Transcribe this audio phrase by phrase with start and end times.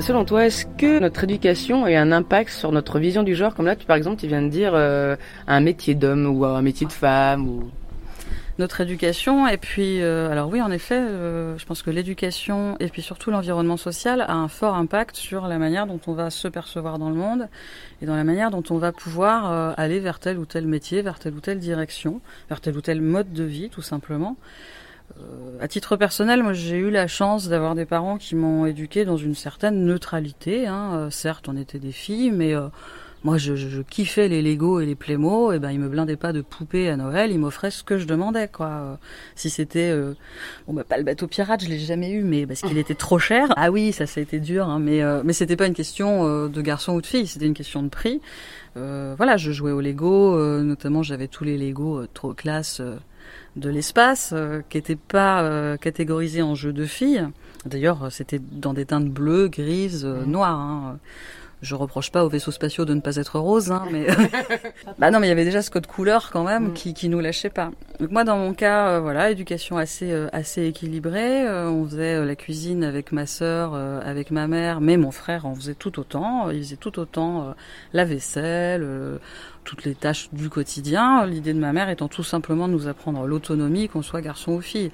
[0.00, 3.54] Selon toi, est-ce que notre éducation a un impact sur notre vision du genre?
[3.54, 6.62] Comme là, tu, par exemple, tu viens de dire euh, un métier d'homme ou un
[6.62, 7.70] métier de femme ou
[8.58, 9.46] notre éducation.
[9.46, 13.30] Et puis, euh, alors oui, en effet, euh, je pense que l'éducation et puis surtout
[13.30, 17.08] l'environnement social a un fort impact sur la manière dont on va se percevoir dans
[17.08, 17.48] le monde
[18.00, 21.18] et dans la manière dont on va pouvoir aller vers tel ou tel métier, vers
[21.18, 24.36] telle ou telle direction, vers tel ou tel mode de vie, tout simplement.
[25.60, 29.16] À titre personnel, moi j'ai eu la chance d'avoir des parents qui m'ont éduqué dans
[29.16, 30.66] une certaine neutralité.
[30.66, 31.08] Hein.
[31.10, 32.54] certes, on était des filles, mais
[33.24, 36.34] moi, je, je, kiffais les Lego et les Playmo, et ben ils me blindaient pas
[36.34, 38.98] de poupées à Noël, ils m'offraient ce que je demandais, quoi.
[39.34, 40.12] Si c'était, euh,
[40.66, 43.18] bon bah pas le bateau pirate, je l'ai jamais eu, mais parce qu'il était trop
[43.18, 43.48] cher.
[43.56, 46.28] Ah oui, ça, ça a été dur, hein, mais euh, mais c'était pas une question
[46.28, 48.20] euh, de garçon ou de fille, c'était une question de prix.
[48.76, 52.82] Euh, voilà, je jouais aux Lego, notamment j'avais tous les Lego trop classe
[53.56, 54.34] de l'espace,
[54.68, 57.28] qui n'étaient pas catégorisés en jeux de filles.
[57.66, 60.58] D'ailleurs, c'était dans des teintes bleues, grises, noires.
[60.58, 60.98] Hein
[61.64, 64.06] je reproche pas aux vaisseaux spatiaux de ne pas être roses, hein, mais
[64.98, 66.72] bah non, mais il y avait déjà ce code couleur quand même mm.
[66.74, 67.70] qui qui nous lâchait pas.
[68.00, 71.46] Donc moi, dans mon cas, euh, voilà, éducation assez euh, assez équilibrée.
[71.46, 75.54] Euh, on faisait la cuisine avec ma sœur, avec ma mère, mais mon frère en
[75.54, 76.50] faisait tout autant.
[76.50, 77.54] Il faisait tout autant
[77.92, 78.86] la vaisselle
[79.64, 81.24] toutes les tâches du quotidien.
[81.26, 84.60] L'idée de ma mère étant tout simplement de nous apprendre l'autonomie, qu'on soit garçon ou
[84.60, 84.90] fille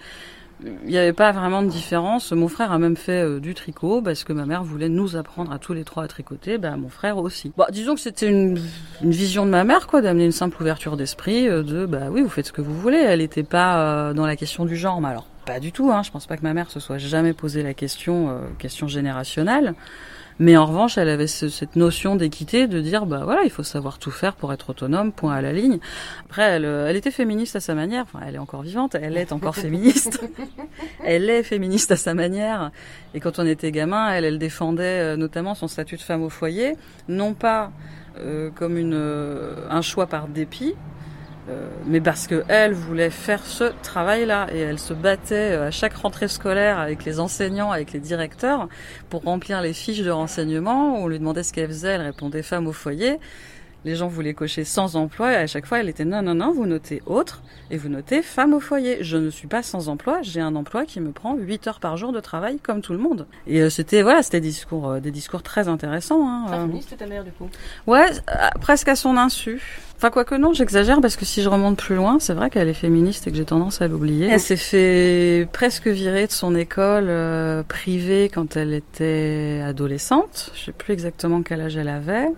[0.65, 2.33] il n'y avait pas vraiment de différence.
[2.33, 5.53] Mon frère a même fait euh, du tricot parce que ma mère voulait nous apprendre
[5.53, 6.59] à tous les trois à tricoter.
[6.59, 7.53] Ben, mon frère aussi.
[7.57, 8.61] Bon, disons que c'était une,
[9.03, 12.23] une, vision de ma mère, quoi, d'amener une simple ouverture d'esprit, euh, de bah oui,
[12.23, 12.99] vous faites ce que vous voulez.
[12.99, 15.91] Elle n'était pas euh, dans la question du genre, mais alors pas du tout.
[15.91, 16.03] Hein.
[16.03, 19.75] Je pense pas que ma mère se soit jamais posé la question, question générationnelle.
[20.41, 23.99] Mais en revanche, elle avait cette notion d'équité, de dire, bah voilà, il faut savoir
[23.99, 25.81] tout faire pour être autonome, point à la ligne.
[26.25, 28.05] Après, elle, euh, elle était féministe à sa manière.
[28.05, 30.19] Enfin, elle est encore vivante, elle est encore féministe.
[31.05, 32.71] elle est féministe à sa manière.
[33.13, 36.31] Et quand on était gamin, elle, elle défendait euh, notamment son statut de femme au
[36.31, 36.75] foyer,
[37.07, 37.71] non pas
[38.19, 38.99] euh, comme une,
[39.69, 40.75] un choix par dépit,
[41.49, 45.71] euh, mais parce que elle voulait faire ce travail-là et elle se battait euh, à
[45.71, 48.69] chaque rentrée scolaire avec les enseignants, avec les directeurs
[49.09, 51.03] pour remplir les fiches de renseignement.
[51.03, 53.19] On lui demandait ce qu'elle faisait, elle répondait femme au foyer.
[53.85, 56.53] Les gens voulaient cocher sans emploi et à chaque fois elle était non non non
[56.53, 58.99] vous notez autre et vous notez femme au foyer.
[59.03, 61.97] Je ne suis pas sans emploi, j'ai un emploi qui me prend 8 heures par
[61.97, 63.27] jour de travail comme tout le monde.
[63.47, 66.29] Et euh, c'était voilà c'était des discours des discours très intéressants.
[66.29, 67.49] Hein, Féministe ta mère du coup.
[67.87, 68.07] Ouais
[68.61, 69.61] presque à son insu.
[69.97, 72.73] Enfin, quoique non, j'exagère parce que si je remonte plus loin, c'est vrai qu'elle est
[72.75, 74.29] féministe et que j'ai tendance à l'oublier.
[74.31, 80.53] Elle s'est fait presque virer de son école euh, privée quand elle était adolescente.
[80.55, 82.29] Je sais plus exactement quel âge elle avait.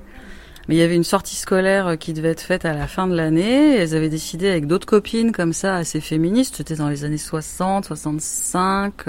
[0.68, 3.06] Mais il y avait une sortie scolaire euh, qui devait être faite à la fin
[3.06, 3.76] de l'année.
[3.76, 6.56] Elles avaient décidé avec d'autres copines comme ça, assez féministes.
[6.56, 9.06] C'était dans les années 60, 65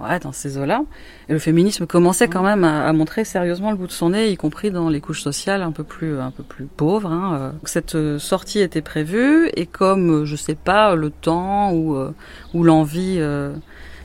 [0.00, 0.82] ouais, dans ces eaux-là.
[1.28, 4.36] Et le féminisme commençait quand même à, montrer sérieusement le bout de son nez, y
[4.36, 7.10] compris dans les couches sociales un peu plus, un peu plus pauvres.
[7.10, 7.54] Hein.
[7.64, 12.14] Cette euh, sortie était prévue et comme, euh, je sais pas, le temps ou, euh,
[12.54, 13.20] ou l'envie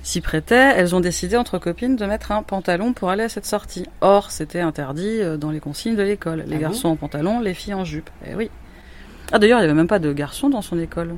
[0.03, 3.45] s'y prêtait, elles ont décidé entre copines de mettre un pantalon pour aller à cette
[3.45, 3.85] sortie.
[4.01, 6.43] Or, c'était interdit dans les consignes de l'école.
[6.47, 8.09] Les ah garçons en pantalon, les filles en jupe.
[8.27, 8.49] Eh oui.
[9.31, 11.15] Ah d'ailleurs, il n'y avait même pas de garçons dans son école.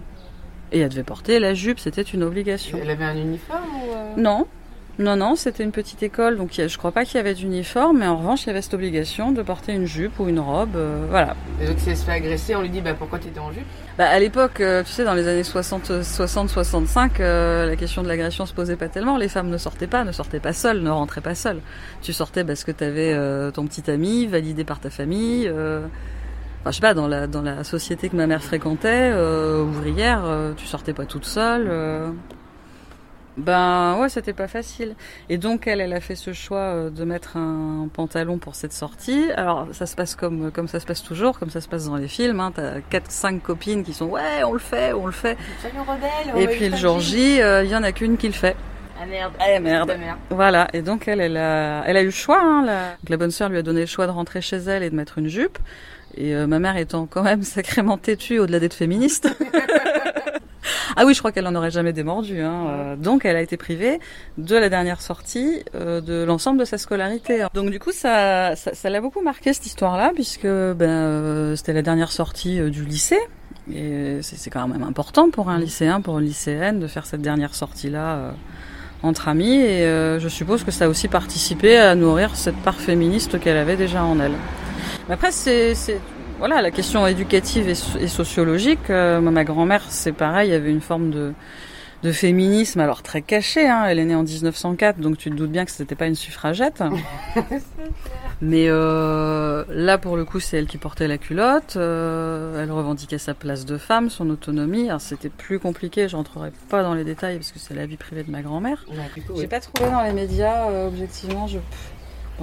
[0.71, 2.79] Et elle devait porter la jupe, c'était une obligation.
[2.81, 3.69] Elle avait un uniforme
[4.15, 4.47] ou Non,
[4.99, 8.05] non, non, c'était une petite école, donc je crois pas qu'il y avait d'uniforme, mais
[8.05, 11.07] en revanche, il y avait cette obligation de porter une jupe ou une robe, euh,
[11.09, 11.35] voilà.
[11.59, 13.65] Et donc si elle se fait agresser, on lui dit bah pourquoi t'étais en jupe?
[13.97, 18.07] Bah à l'époque, euh, tu sais, dans les années 60, 60, 65, la question de
[18.07, 19.17] l'agression se posait pas tellement.
[19.17, 21.61] Les femmes ne sortaient pas, ne sortaient pas seules, ne rentraient pas seules.
[22.03, 25.49] Tu sortais parce que t'avais euh, ton petit ami validé par ta famille.
[25.49, 30.21] Enfin, je sais pas, dans la dans la société que ma mère fréquentait, ouvrière,
[30.55, 31.67] tu sortais pas toute seule.
[33.37, 34.95] Ben ouais, c'était pas facile.
[35.29, 38.73] Et donc elle, elle a fait ce choix euh, de mettre un pantalon pour cette
[38.73, 39.31] sortie.
[39.35, 41.95] Alors ça se passe comme comme ça se passe toujours, comme ça se passe dans
[41.95, 42.39] les films.
[42.39, 42.51] Hein.
[42.55, 45.37] T'as quatre, cinq copines qui sont ouais, on le fait, on le fait.
[46.35, 48.55] Et puis le jour J, euh, il y en a qu'une qui le fait.
[49.01, 49.33] Ah merde.
[49.49, 49.97] Eh merde.
[50.29, 50.67] Voilà.
[50.73, 52.39] Et donc elle, elle a, elle a eu le choix.
[52.39, 52.95] Hein, la...
[53.09, 55.17] la bonne sœur lui a donné le choix de rentrer chez elle et de mettre
[55.17, 55.57] une jupe.
[56.15, 59.29] Et euh, ma mère étant quand même sacrément têtue au-delà d'être féministe.
[60.95, 62.41] ah oui, je crois qu'elle en aurait jamais démordu.
[62.41, 62.67] Hein.
[62.67, 63.99] Euh, donc, elle a été privée
[64.37, 67.45] de la dernière sortie euh, de l'ensemble de sa scolarité.
[67.53, 71.73] Donc, du coup, ça, ça, ça l'a beaucoup marqué cette histoire-là, puisque ben, euh, c'était
[71.73, 73.19] la dernière sortie du lycée.
[73.73, 77.55] Et c'est quand même important pour un lycéen, pour une lycéenne, de faire cette dernière
[77.55, 78.33] sortie-là
[79.03, 79.55] entre amis.
[79.55, 79.83] Et
[80.19, 84.03] je suppose que ça a aussi participé à nourrir cette part féministe qu'elle avait déjà
[84.03, 84.33] en elle.
[85.07, 85.75] Mais après, c'est-
[86.43, 88.89] voilà, la question éducative et, so- et sociologique.
[88.89, 91.31] euh, moi, ma grand-mère, c'est pareil, il y avait une forme de,
[92.03, 93.65] de féminisme, alors très caché.
[93.65, 96.15] Hein, elle est née en 1904, donc tu te doutes bien que c'était pas une
[96.15, 96.83] suffragette.
[98.41, 101.77] Mais euh, là, pour le coup, c'est elle qui portait la culotte.
[101.77, 104.89] euh, elle revendiquait sa place de femme, son autonomie.
[104.89, 106.09] Alors, c'était plus compliqué.
[106.09, 108.83] Je rentrerai pas dans les détails parce que c'est la vie privée de ma grand-mère.
[109.37, 111.47] J'ai pas trouvé dans les médias, euh, objectivement.
[111.47, 111.59] Je...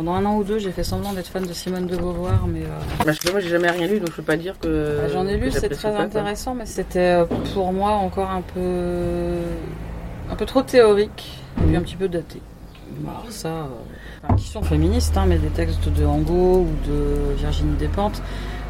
[0.00, 2.62] Pendant un an ou deux, j'ai fait semblant d'être fan de Simone de Beauvoir, mais
[2.62, 4.96] euh, Parce que moi, j'ai jamais rien lu, donc je peux pas dire que.
[5.02, 6.04] bah, j'en ai lu, c'est très pas, quoi.
[6.06, 9.40] intéressant, mais c'était euh, pour moi encore un peu,
[10.30, 12.40] un peu trop théorique et puis un petit peu daté.
[13.06, 13.64] Alors ça, euh,
[14.24, 18.22] enfin, qui sont féministes, hein, mais des textes de Angot ou de Virginie Despentes,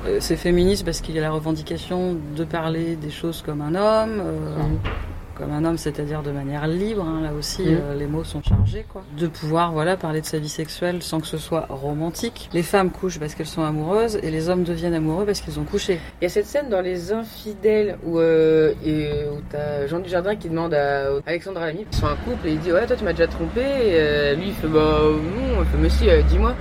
[0.07, 3.77] euh, c'est féministe parce qu'il y a la revendication de parler des choses comme un
[3.77, 4.17] homme.
[4.17, 4.79] Mhm.
[5.41, 7.79] Comme un homme, c'est-à-dire de manière libre, hein, là aussi Mhm.
[7.81, 9.03] euh, les mots sont chargés, quoi.
[9.19, 12.51] De pouvoir voilà parler de sa vie sexuelle sans que ce soit romantique.
[12.53, 15.65] Les femmes couchent parce qu'elles sont amoureuses et les hommes deviennent amoureux parce qu'ils ont
[15.65, 15.99] couché.
[16.21, 20.37] Il y a cette scène dans Les Infidèles où, euh, et, où t'as Jean Dujardin
[20.37, 23.05] qui demande à Alexandre Lamy, ils sont un couple, et il dit Ouais, toi tu
[23.05, 23.61] m'as déjà trompé.
[23.61, 26.55] Et, euh, lui il fait Bah non, il fait Mais si, euh, dis-moi.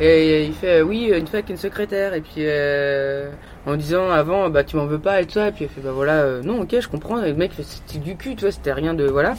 [0.00, 2.14] Et il fait Oui, une fois avec une secrétaire.
[2.14, 3.30] Et puis euh,
[3.66, 5.48] en disant avant Bah tu m'en veux pas et tout ça.
[5.48, 7.22] Et puis il fait Bah voilà, euh, non, ok, je comprends.
[7.22, 9.04] Et le mec C'était du cul, tu vois, c'était rien de.
[9.06, 9.34] Voilà.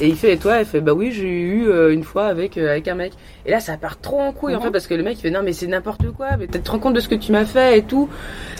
[0.00, 2.56] Et il fait Et toi, elle fait Bah oui, j'ai eu euh, une fois avec,
[2.58, 3.12] euh, avec un mec.
[3.46, 4.64] Et là, ça part trop en couille en Mhm.
[4.64, 6.70] fait, parce que le mec il fait Non, mais c'est n'importe quoi, mais tu te
[6.70, 8.08] rends compte de ce que tu m'as fait et tout.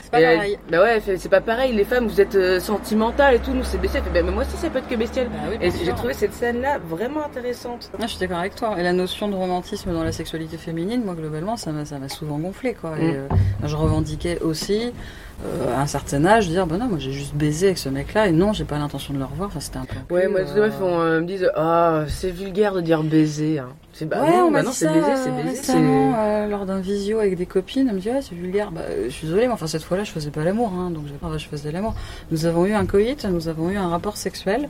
[0.03, 0.59] C'est pas elle- pareil.
[0.71, 3.65] bah ouais, elle c'est pas pareil, les femmes vous êtes euh, sentimentales et tout, nous
[3.65, 4.03] c'est bestial.
[4.07, 5.27] Elle fait, bah, mais moi aussi ça peut être que bestial.
[5.29, 7.91] Bah oui, Et j'ai trouvé cette scène-là vraiment intéressante.
[7.95, 8.75] Ah, je suis d'accord avec toi.
[8.79, 12.09] Et la notion de romantisme dans la sexualité féminine, moi, globalement, ça m'a, ça m'a
[12.09, 12.93] souvent gonflé, quoi.
[12.99, 13.17] Et, Mm.
[13.17, 13.29] euh,
[13.67, 14.93] je revendiquais aussi,
[15.45, 18.27] euh, à un certain âge, dire, bah non, moi, j'ai juste baisé avec ce mec-là,
[18.27, 19.49] et non, j'ai pas l'intention de le revoir.
[19.49, 20.15] Enfin, c'était un peu.
[20.15, 23.05] Ouais, moi, euh, toutes les meufs on, euh, me disent, ah, c'est vulgaire de dire
[23.05, 23.61] baiser.
[23.61, 23.69] Hein.
[23.93, 25.49] C'est bah ouais, non, bah non, c'est baiser, c'est euh, baiser.
[25.49, 27.89] récemment, euh, lors d'un visio avec des copines.
[27.89, 28.73] Elle me dit, ouais, c'est vulgaire.
[28.73, 31.05] Bah, euh, je suis désolée, mais enfin, cette fois-là, je faisais pas l'amour, hein, donc
[31.07, 31.95] je faisais l'amour.
[32.31, 34.69] Nous avons eu un coït, nous avons eu un rapport sexuel.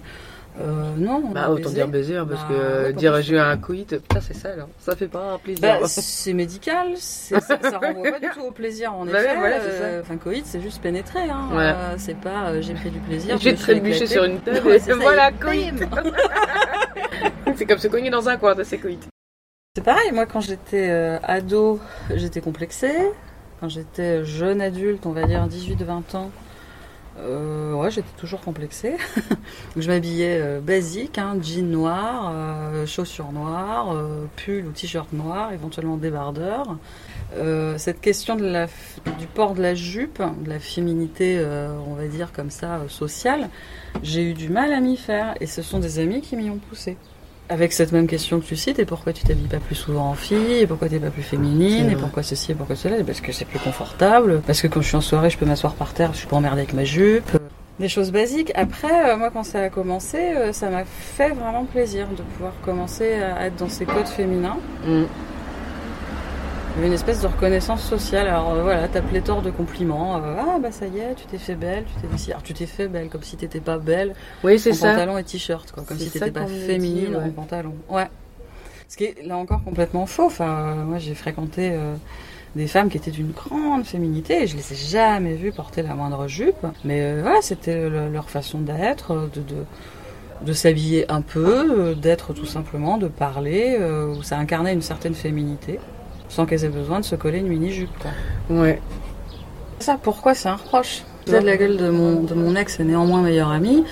[0.61, 3.35] Euh, non, on Bah, a autant dire baiser, hein, parce Bah, que ouais, dire j'ai
[3.37, 4.69] eu un coït, putain, c'est ça, alors.
[4.81, 5.63] Ça fait pas un plaisir.
[5.81, 9.37] Bah, c'est médical, ça, ça renvoie pas du tout au plaisir en Bah effet.
[9.37, 11.31] voilà, euh, coït, c'est juste pénétrer.
[11.31, 11.49] Hein.
[11.53, 11.59] Ouais.
[11.75, 13.39] Euh, c'est pas euh, j'ai pris du plaisir.
[13.39, 15.75] j'ai trébuché sur une table Ouais, et ça, voilà, coït.
[17.57, 19.07] c'est comme se cogner dans un coin, c'est coït.
[19.77, 21.79] C'est pareil, moi quand j'étais euh, ado,
[22.15, 22.97] j'étais complexée.
[23.61, 26.31] Quand j'étais jeune adulte, on va dire 18-20 ans,
[27.21, 28.97] euh, j'étais toujours complexée.
[29.77, 33.95] Je m'habillais euh, basique, hein, jean noir, euh, chaussures noires,
[34.37, 36.77] pull ou t-shirt noir, éventuellement débardeur.
[37.77, 41.45] Cette question du port de la jupe, de la féminité,
[41.87, 43.51] on va dire comme ça, sociale,
[44.03, 45.35] j'ai eu du mal à m'y faire.
[45.41, 46.97] Et ce sont des amis qui m'y ont poussé.
[47.51, 50.15] Avec cette même question que tu cites, et pourquoi tu t'habilles pas plus souvent en
[50.15, 53.23] fille, et pourquoi t'es pas plus féminine, et pourquoi ceci, et pourquoi cela, Et parce
[53.23, 55.95] que c'est plus confortable, parce que quand je suis en soirée, je peux m'asseoir par
[55.95, 57.31] terre, je suis pas emmerdée avec ma jupe.
[57.81, 58.53] Des choses basiques.
[58.55, 62.53] Après, euh, moi, quand ça a commencé, euh, ça m'a fait vraiment plaisir de pouvoir
[62.63, 64.59] commencer à être dans ces codes féminins.
[64.85, 65.05] Mm.
[66.79, 68.29] Il y avait une espèce de reconnaissance sociale.
[68.29, 70.19] Alors euh, voilà, t'as pléthore de compliments.
[70.19, 72.67] Euh, ah bah ça y est, tu t'es fait belle, tu t'es Alors tu t'es
[72.67, 74.91] fait belle, comme si t'étais pas belle Oui, c'est en ça.
[74.93, 75.83] pantalon et t-shirt, quoi.
[75.83, 77.25] Comme C'est si t'étais pas féminine dit, ouais.
[77.25, 77.75] en pantalon.
[77.89, 78.07] Ouais.
[78.89, 80.27] Ce qui est là encore complètement faux.
[80.27, 81.95] Enfin, moi j'ai fréquenté euh,
[82.55, 85.95] des femmes qui étaient d'une grande féminité et je les ai jamais vues porter la
[85.95, 86.65] moindre jupe.
[86.85, 89.65] Mais voilà, c'était le- leur façon d'être, de, de,
[90.47, 93.77] de s'habiller un peu, d'être tout simplement, de parler,
[94.17, 95.81] où ça incarnait une certaine féminité,
[96.29, 97.91] sans qu'elles aient besoin de se coller une mini-jupe.
[98.51, 98.81] Ouais.
[99.79, 101.03] Ça, pourquoi c'est un reproche?
[101.27, 103.85] De la gueule de mon, de mon ex et néanmoins meilleur ami,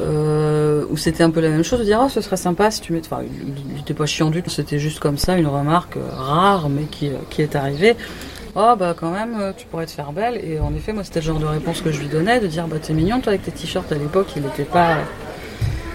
[0.00, 2.80] euh, où c'était un peu la même chose, de dire oh ce serait sympa si
[2.82, 3.00] tu mets...
[3.00, 6.08] Enfin, il, il était pas chiant du tout, c'était juste comme ça, une remarque euh,
[6.12, 7.96] rare, mais qui, euh, qui est arrivée.
[8.54, 10.40] Oh bah quand même, tu pourrais te faire belle.
[10.44, 12.68] Et en effet, moi c'était le genre de réponse que je lui donnais, de dire
[12.68, 14.98] bah t'es mignon toi avec tes t-shirts à l'époque, il n'était pas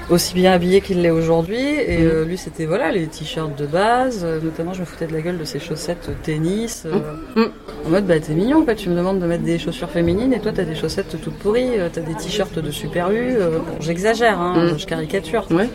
[0.09, 1.57] aussi bien habillé qu'il l'est aujourd'hui.
[1.59, 5.13] Et euh, lui c'était voilà les t-shirts de base, euh, notamment je me foutais de
[5.13, 6.83] la gueule de ses chaussettes tennis.
[6.85, 6.99] euh,
[7.35, 7.51] Mm.
[7.85, 8.75] en mode, bah t'es mignon, quoi.
[8.75, 11.79] Tu me demandes de mettre des chaussures féminines et toi t'as des chaussettes toutes pourries,
[11.79, 13.15] euh, t'as des t-shirts de Super U.
[13.17, 14.77] euh, bon, j'exagère, hein, Mm.
[14.79, 15.47] je caricature.
[15.51, 15.69] Ouais.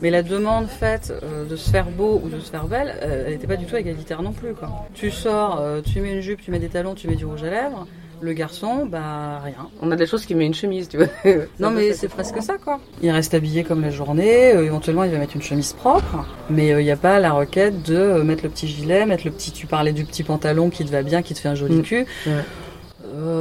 [0.00, 3.24] Mais la demande faite euh, de se faire beau ou de se faire belle, euh,
[3.26, 4.68] elle n'était pas du tout égalitaire non plus, quoi.
[4.94, 7.42] Tu sors, euh, tu mets une jupe, tu mets des talons, tu mets du rouge
[7.42, 7.84] à lèvres.
[8.20, 9.68] Le garçon, bah rien.
[9.80, 11.06] On a des choses qui met une chemise, tu vois.
[11.60, 12.80] non mais c'est presque ça quoi.
[13.02, 16.68] Il reste habillé comme la journée, euh, éventuellement il va mettre une chemise propre, mais
[16.68, 19.30] il euh, n'y a pas la requête de euh, mettre le petit gilet, mettre le
[19.30, 21.76] petit, tu parlais du petit pantalon qui te va bien, qui te fait un joli
[21.76, 21.82] mm.
[21.82, 22.06] cul.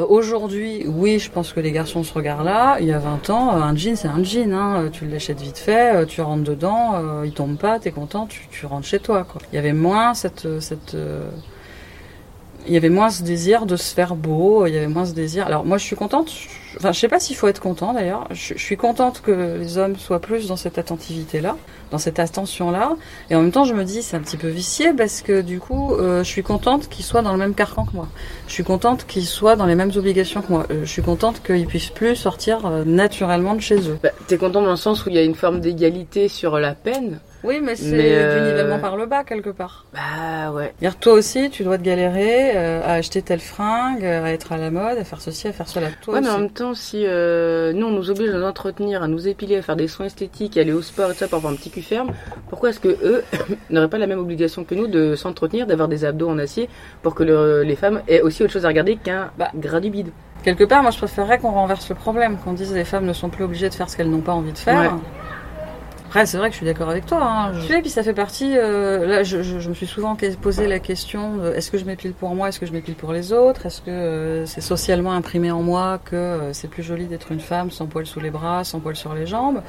[0.09, 2.77] Aujourd'hui, oui, je pense que les garçons se regardent là.
[2.79, 4.51] Il y a 20 ans, un jean, c'est un jean.
[4.53, 4.89] Hein.
[4.91, 8.87] Tu l'achètes vite fait, tu rentres dedans, il tombe pas, t'es content, tu, tu rentres
[8.87, 9.23] chez toi.
[9.23, 9.39] Quoi.
[9.51, 10.95] Il y avait moins cette, cette
[12.67, 15.13] il y avait moins ce désir de se faire beau, il y avait moins ce
[15.13, 15.47] désir.
[15.47, 16.31] Alors moi je suis contente,
[16.77, 19.95] enfin je sais pas s'il faut être content d'ailleurs, je, suis contente que les hommes
[19.95, 21.57] soient plus dans cette attentivité-là,
[21.91, 22.95] dans cette attention-là,
[23.29, 25.59] et en même temps je me dis c'est un petit peu vicié parce que du
[25.59, 28.07] coup euh, je suis contente qu'ils soient dans le même carcan que moi,
[28.47, 31.41] je suis contente qu'ils soient dans les mêmes obligations que moi, euh, je suis contente
[31.43, 33.97] qu'ils puissent plus sortir euh, naturellement de chez eux.
[34.03, 36.73] Bah, T'es contente dans le sens où il y a une forme d'égalité sur la
[36.73, 39.85] peine oui, mais c'est du euh, nivellement par le bas quelque part.
[39.93, 40.73] Bah ouais.
[40.79, 44.57] Dire toi aussi, tu dois te galérer euh, à acheter telle fringue, à être à
[44.57, 45.89] la mode, à faire ceci, à faire cela.
[46.01, 49.03] Toi ouais, mais en même temps, si euh, nous on nous oblige à nous entretenir,
[49.03, 51.27] à nous épiler, à faire des soins esthétiques, à aller au sport et tout ça
[51.27, 52.11] pour avoir un petit cul ferme,
[52.49, 53.23] pourquoi est-ce que eux
[53.69, 56.69] n'auraient pas la même obligation que nous de s'entretenir, d'avoir des abdos en acier
[57.03, 60.09] pour que les femmes aient aussi autre chose à regarder qu'un bah, gras du bide?
[60.43, 63.29] Quelque part, moi je préférerais qu'on renverse le problème, qu'on dise les femmes ne sont
[63.29, 64.97] plus obligées de faire ce qu'elles n'ont pas envie de faire.
[66.07, 67.19] Après, c'est vrai que je suis d'accord avec toi.
[67.21, 67.53] Hein.
[67.53, 67.81] Je...
[67.81, 68.57] puis ça fait partie.
[68.57, 72.33] Euh, là, je, je, me suis souvent posé la question est-ce que je m'épile pour
[72.33, 73.65] moi, est-ce que je m'épile pour les autres?
[73.65, 77.41] Est-ce que euh, c'est socialement imprimé en moi que euh, c'est plus joli d'être une
[77.41, 79.61] femme sans poils sous les bras, sans poils sur les jambes?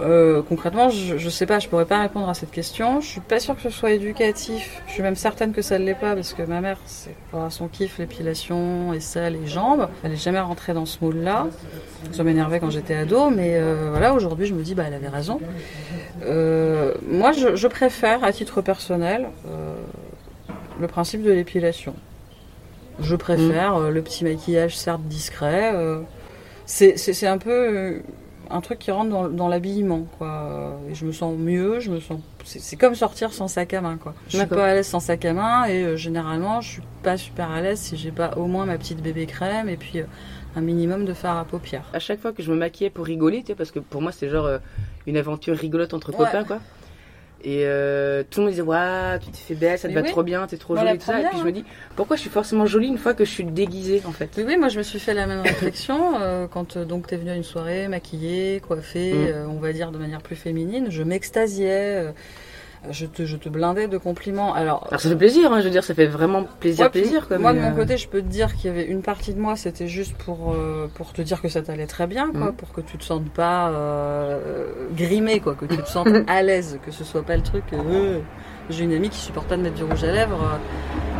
[0.00, 3.00] Euh, concrètement, je, je sais pas, je pourrais pas répondre à cette question.
[3.00, 4.82] Je suis pas sûre que ce soit éducatif.
[4.86, 7.50] Je suis même certaine que ça ne l'est pas parce que ma mère, c'est pas
[7.50, 9.88] son kiff l'épilation et ça, les jambes.
[10.02, 11.46] Elle est jamais rentrée dans ce moule-là.
[12.10, 15.08] Ça m'énervait quand j'étais ado, mais euh, voilà, aujourd'hui, je me dis, bah, elle avait
[15.08, 15.40] raison.
[16.24, 19.28] Euh, moi, je, je, préfère, à titre personnel,
[20.80, 21.94] le principe de l'épilation.
[23.00, 23.88] Je préfère mmh.
[23.88, 25.72] le petit maquillage, certes discret.
[26.66, 28.02] c'est un peu
[28.50, 30.78] un truc qui rentre dans, dans l'habillement, quoi.
[30.90, 32.20] Et je me sens mieux, je me sens.
[32.44, 34.14] C'est comme sortir sans sac à main, quoi.
[34.28, 37.16] Je suis pas à l'aise sans sac à main et euh, généralement, je suis pas
[37.16, 40.04] super à l'aise si j'ai pas au moins ma petite bébé crème et puis euh,
[40.56, 41.88] un minimum de fard à paupières.
[41.92, 44.12] À chaque fois que je me maquillais pour rigoler, tu sais, parce que pour moi,
[44.12, 44.58] c'est genre euh,
[45.06, 46.60] une aventure rigolote entre copains, quoi.
[47.44, 50.22] Et euh, tout le monde disait, waouh, tu t'es fait belle, ça te va trop
[50.22, 51.20] bien, t'es trop jolie, tout ça.
[51.20, 51.64] Et puis je me dis,
[51.96, 54.30] pourquoi je suis forcément jolie une fois que je suis déguisée, en fait?
[54.36, 57.16] Oui, oui, moi je me suis fait la même réflexion euh, quand euh, donc t'es
[57.16, 59.50] venue à une soirée, maquillée, coiffée, mm.
[59.50, 60.86] on va dire de manière plus féminine.
[60.90, 62.12] Je m'extasiais
[62.90, 64.54] je te, je te blindais de compliments.
[64.54, 67.26] Alors, ça fait plaisir, hein, je veux dire, ça fait vraiment plaisir, plaisir.
[67.38, 69.56] moi, de mon côté, je peux te dire qu'il y avait une partie de moi,
[69.56, 72.54] c'était juste pour, euh, pour te dire que ça t'allait très bien, quoi, mm.
[72.54, 76.78] pour que tu te sentes pas euh, grimé, quoi, que tu te sentes à l'aise,
[76.84, 77.64] que ce soit pas le truc.
[77.72, 78.18] Euh,
[78.70, 80.58] j'ai une amie qui supporte pas de mettre du rouge à lèvres.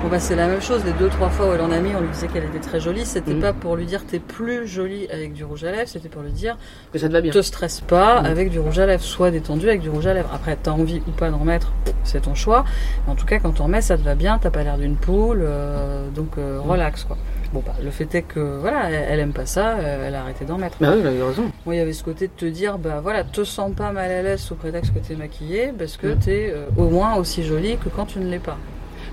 [0.03, 0.85] Bon bah c'est la même chose.
[0.85, 2.81] Les deux trois fois où elle en a mis, on lui disait qu'elle était très
[2.81, 3.07] jolie.
[3.07, 3.41] C'était mm.
[3.41, 5.87] pas pour lui dire t'es plus jolie avec du rouge à lèvres.
[5.87, 6.59] C'était pour lui dire
[6.93, 7.31] que ça te va bien.
[7.31, 8.27] Te stresse pas mm.
[8.27, 9.05] avec du rouge à lèvres.
[9.05, 10.31] Sois détendu avec du rouge à lèvres.
[10.35, 12.65] Après t'as envie ou pas d'en mettre, c'est ton choix.
[13.07, 14.41] Mais en tout cas quand t'en mets, ça te va bien.
[14.41, 16.69] T'as pas l'air d'une poule, euh, donc euh, mm.
[16.69, 17.17] relax quoi.
[17.53, 20.45] Bon bah le fait est que voilà, elle, aime pas ça, euh, elle a arrêté
[20.45, 20.79] d'en mettre.
[20.81, 21.45] Bah oui, elle a raison.
[21.65, 24.11] Moi il y avait ce côté de te dire bah voilà, te sens pas mal
[24.11, 27.89] à l'aise sous prétexte que t'es maquillée parce que t'es au moins aussi jolie que
[27.89, 28.59] quand tu ne l'es pas.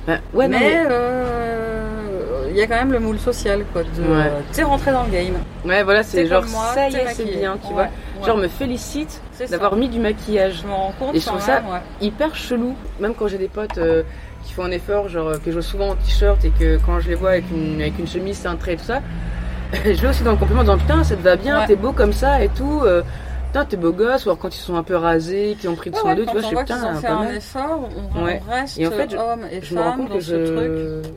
[0.09, 3.83] Bah, ouais, mais il euh, y a quand même le moule social, quoi.
[3.83, 4.63] De, ouais.
[4.63, 5.35] rentré dans le game.
[5.63, 7.89] Ouais, voilà, c'est genre ça y est, c'est bien, tu vois.
[8.25, 10.61] Genre me félicite d'avoir mis du maquillage.
[10.63, 11.15] Je m'en rends compte.
[11.15, 11.61] Et je trouve ça
[12.01, 12.75] hyper chelou.
[12.99, 14.01] Même quand j'ai des potes euh,
[14.43, 17.09] qui font un effort, genre que je vois souvent en t-shirt et que quand je
[17.09, 19.01] les vois avec une, avec une chemise cintrée et tout ça,
[19.85, 21.91] je vais aussi dans le compliment en disant putain, ça te va bien, t'es beau
[21.91, 22.81] comme ça et tout.
[22.83, 23.03] Euh,
[23.49, 25.89] putain, t'es beau gosse, ou alors quand ils sont un peu rasés, qui ont pris
[25.89, 28.87] de soin d'eux, tu vois, je suis putain, ont fait un effort, on, reste et
[28.87, 30.35] en fait, je, homme et je me rends compte que je...
[30.35, 31.13] truc.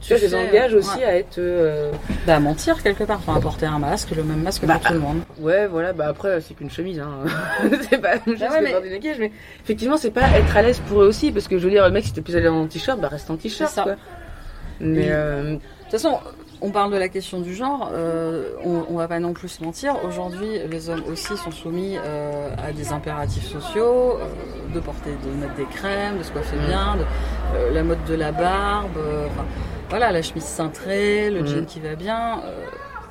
[0.00, 1.38] Tu vois, je les engage aussi à être.
[1.38, 1.90] Euh...
[2.26, 4.92] Bah, mentir quelque part, enfin, à porter un masque, le même masque bah, pour tout
[4.92, 5.20] le monde.
[5.40, 7.10] Ouais, voilà, bah après, c'est qu'une chemise, hein.
[7.90, 8.90] c'est pas juste bah ouais, mais...
[8.90, 9.32] maquillage, mais
[9.64, 11.90] effectivement, c'est pas être à l'aise pour eux aussi, parce que je veux dire, le
[11.90, 13.96] mec, si t'es plus à l'aise en t-shirt, bah reste en t-shirt, quoi.
[14.80, 15.08] Mais.
[15.10, 15.56] Euh...
[15.86, 16.18] De toute façon,
[16.60, 19.62] on parle de la question du genre, euh, on, on, va pas non plus se
[19.62, 19.96] mentir.
[20.04, 25.30] Aujourd'hui, les hommes aussi sont soumis euh, à des impératifs sociaux, euh, de porter, de
[25.40, 26.66] mettre des crèmes, de se coiffer mm.
[26.66, 28.98] bien, de, la mode de la barbe,
[29.90, 31.46] voilà, la chemise cintrée, le mm.
[31.46, 32.42] jean qui va bien.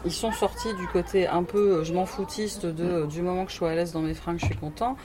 [0.06, 3.58] ils sont sortis du côté un peu, je m'en foutiste de, du moment que je
[3.58, 4.98] suis à l'aise dans mes fringues, je suis content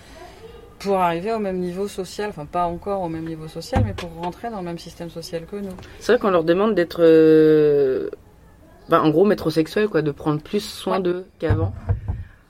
[0.78, 4.08] pour arriver au même niveau social, enfin pas encore au même niveau social, mais pour
[4.22, 5.68] rentrer dans le même système social que nous.
[5.98, 7.02] C'est vrai qu'on leur demande d'être
[8.90, 11.72] bah, en gros métrosexuels quoi, de prendre plus soin d'eux qu'avant,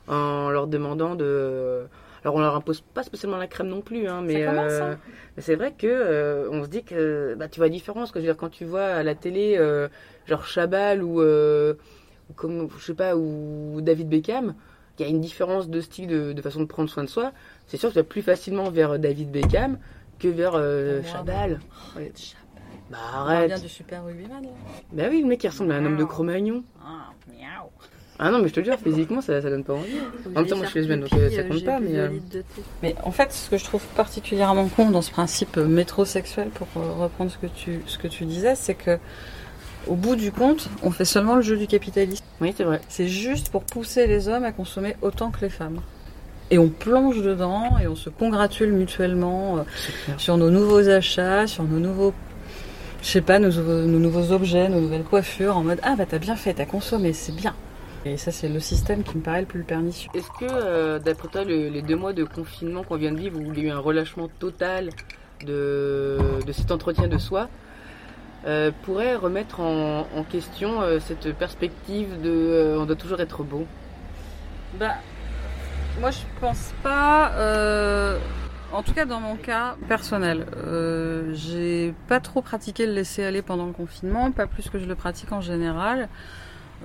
[0.09, 1.82] en leur demandant de
[2.25, 4.99] Alors on leur impose pas spécialement la crème non plus, hein, mais, euh, hein.
[5.37, 8.11] mais c'est vrai que euh, on se dit que bah, tu vois la différence.
[8.11, 8.23] Quoi.
[8.23, 9.88] Je veux dire, quand tu vois à la télé, euh,
[10.26, 14.54] genre Chabal ou, ou comme je sais pas ou David Beckham,
[14.99, 17.32] il y a une différence de style, de, de façon de prendre soin de soi.
[17.66, 19.78] C'est sûr que tu vas plus facilement vers David Beckham
[20.18, 21.06] que vers Oh.
[21.06, 21.61] Chabal.
[21.97, 22.12] Ouais.
[22.90, 23.62] Bah On arrête.
[23.62, 24.49] du super rugbyman là.
[24.92, 26.62] Bah oui, le mec il ressemble à un homme de Cro-Magnon.
[26.85, 27.68] Ah, miaou.
[28.18, 29.92] Ah non, mais je te le jure, physiquement ça, ça donne pas envie.
[30.26, 31.97] En même temps, moi je suis lesbienne donc euh, ça compte pas, mais.
[31.97, 32.11] euh,
[32.82, 36.66] Mais en fait, ce que je trouve particulièrement con dans ce principe euh, métrosexuel, pour
[36.76, 38.99] euh, reprendre ce que tu, ce que tu disais, c'est que
[39.87, 42.25] au bout du compte, on fait seulement le jeu du capitalisme.
[42.42, 42.82] Oui, c'est vrai.
[42.88, 45.80] C'est juste pour pousser les hommes à consommer autant que les femmes.
[46.50, 49.62] Et on plonge dedans et on se congratule mutuellement euh,
[50.18, 52.12] sur nos nouveaux achats, sur nos nouveaux,
[53.02, 56.04] je sais pas, nos, nouveaux- nos nouveaux objets, nos nouvelles coiffures, en mode ah bah
[56.09, 57.54] t'as bien fait, t'as consommé, c'est bien.
[58.04, 60.11] Et ça c'est le système qui me paraît le plus pernicieux.
[60.14, 63.38] Est-ce que, euh, d'après toi, le- les deux mois de confinement qu'on vient de vivre,
[63.38, 64.90] où il y a eu un relâchement total
[65.47, 67.49] de, de cet entretien de soi,
[68.47, 73.42] euh, pourrait remettre en, en question euh, cette perspective de euh, on doit toujours être
[73.42, 73.66] beau?
[74.78, 74.95] Bah,
[76.00, 77.33] moi je pense pas.
[78.72, 83.42] En tout cas, dans mon cas personnel, euh, j'ai pas trop pratiqué le laisser aller
[83.42, 86.08] pendant le confinement, pas plus que je le pratique en général.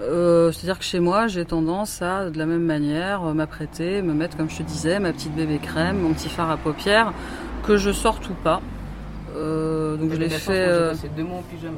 [0.01, 4.13] Euh, C'est-à-dire que chez moi, j'ai tendance à, de la même manière, euh, m'apprêter, me
[4.13, 7.13] mettre, comme je te disais, ma petite bébé crème, mon petit fard à paupières,
[7.63, 8.61] que je sorte ou pas.
[9.35, 10.67] Euh, donc je l'ai fait.
[10.67, 11.77] euh, C'est deux mois en pyjama.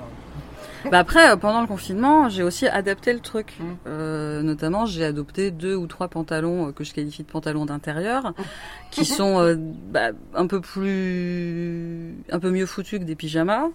[0.91, 3.55] Bah après, euh, pendant le confinement, j'ai aussi adapté le truc.
[3.59, 3.63] Mm.
[3.87, 8.33] Euh, notamment, j'ai adopté deux ou trois pantalons euh, que je qualifie de pantalons d'intérieur,
[8.91, 13.69] qui sont euh, bah, un peu plus, un peu mieux foutus que des pyjamas,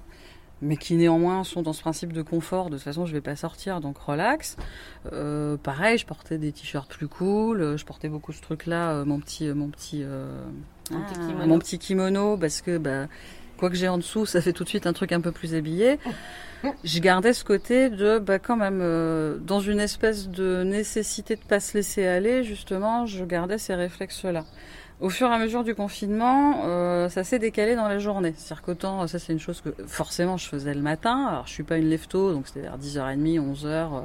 [0.63, 2.71] mais qui néanmoins sont dans ce principe de confort.
[2.71, 4.57] De toute façon, je vais pas sortir, donc relax.
[5.13, 7.77] Euh, pareil, je portais des t-shirts plus cool.
[7.77, 10.45] Je portais beaucoup ce truc-là, euh, mon petit, euh, mon petit, euh,
[10.91, 11.47] Mon petit ah, kimono.
[11.47, 13.09] mon petit kimono, parce que bah,
[13.63, 15.55] quoi que j'ai en dessous, ça fait tout de suite un truc un peu plus
[15.55, 16.01] habillé.
[16.83, 21.43] Je gardais ce côté de, bah, quand même, euh, dans une espèce de nécessité de
[21.43, 24.45] pas se laisser aller, justement, je gardais ces réflexes-là.
[25.01, 28.35] Au fur et à mesure du confinement, euh, ça s'est décalé dans la journée.
[28.37, 31.27] C'est-à-dire qu'autant, ça c'est une chose que forcément je faisais le matin.
[31.29, 34.01] Alors je suis pas une lève-tôt, donc c'était vers 10h30, 11h euh,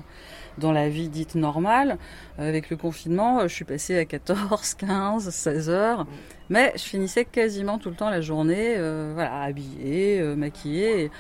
[0.58, 1.98] dans la vie dite normale.
[2.40, 6.08] Euh, avec le confinement, euh, je suis passée à 14, 15, 16 heures.
[6.50, 11.12] Mais je finissais quasiment tout le temps la journée, euh, habillée, maquillée.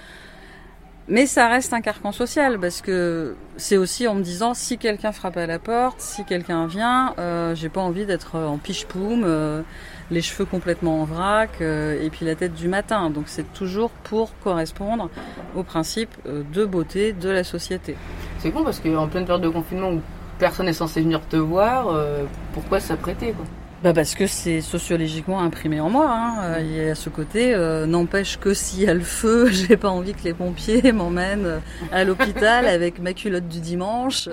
[1.09, 5.13] Mais ça reste un carcan social parce que c'est aussi en me disant si quelqu'un
[5.13, 7.15] frappe à la porte, si quelqu'un vient,
[7.55, 9.63] j'ai pas envie d'être en piche-poum,
[10.11, 13.09] les cheveux complètement en vrac euh, et puis la tête du matin.
[13.09, 15.09] Donc c'est toujours pour correspondre
[15.55, 17.95] au principe euh, de beauté de la société.
[18.39, 20.01] C'est con parce qu'en pleine période de confinement où
[20.39, 23.33] personne n'est censé venir te voir, euh, pourquoi s'apprêter
[23.83, 26.09] Bah parce que c'est sociologiquement imprimé en moi.
[26.09, 26.33] Hein.
[26.41, 29.77] Euh, Il y a ce côté, euh, n'empêche que s'il y a le feu, j'ai
[29.77, 31.61] pas envie que les pompiers m'emmènent
[31.91, 34.29] à l'hôpital avec ma culotte du dimanche.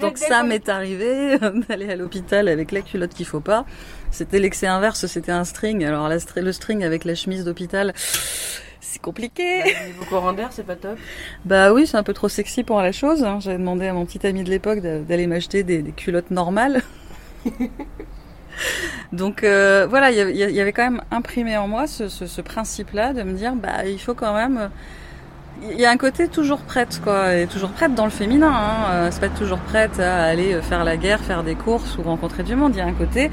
[0.00, 3.64] Donc ça m'est arrivé euh, d'aller à l'hôpital avec la culotte qu'il faut pas.
[4.10, 5.82] C'était l'excès inverse, c'était un string.
[5.84, 7.94] Alors la le string avec la chemise d'hôpital,
[8.80, 9.60] c'est compliqué.
[9.64, 10.98] Bah, Niveau courant d'air, c'est pas top.
[11.46, 13.24] Bah oui, c'est un peu trop sexy pour la chose.
[13.24, 13.38] hein.
[13.40, 16.82] J'avais demandé à mon petit ami de l'époque d'a- d'aller m'acheter des, des culottes normales.
[19.12, 23.32] Donc euh, voilà, il y avait- quand même imprimé en moi ce, principe-là de me
[23.32, 24.58] dire, bah il faut quand même...
[24.58, 24.68] euh,
[25.72, 28.52] Il y a un côté toujours prête, quoi, et toujours prête dans le féminin.
[28.52, 28.90] Hein.
[28.90, 32.42] Euh, C'est pas toujours prête à aller faire la guerre, faire des courses ou rencontrer
[32.42, 32.72] du monde.
[32.74, 33.30] Il y a un côté,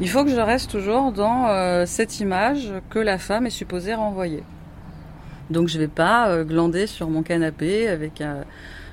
[0.00, 1.48] il faut que je reste toujours dans
[1.86, 4.42] cette image que la femme est supposée renvoyer.
[5.50, 8.44] Donc je vais pas glander sur mon canapé avec un,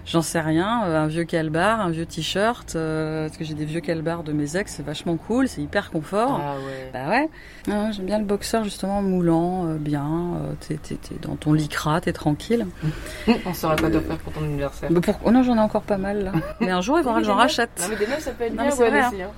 [0.08, 3.66] j'en sais rien, euh, un vieux calbar, un vieux t-shirt, euh, parce que j'ai des
[3.66, 6.42] vieux calbars de mes ex, c'est vachement cool, c'est hyper confort.
[6.42, 6.90] Ah ouais.
[6.94, 7.30] Bah ouais.
[7.70, 10.08] Ah, J'aime bien le boxeur justement moulant, euh, bien.
[10.42, 10.80] euh, t'es,
[11.22, 12.66] dans ton lycra, t'es tranquille.
[13.46, 14.90] On saurait pas t'offrir pour ton anniversaire.
[14.92, 15.20] Bah, pour...
[15.26, 16.32] oh non, j'en ai encore pas mal là.
[16.62, 17.70] Mais un jour, il faudra que j'en rachète.
[17.82, 19.30] Non mais des neufs ça peut être Non, bien ouais, vrai, aussi, hein.